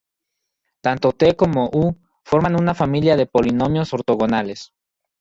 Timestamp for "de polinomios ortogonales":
3.15-4.73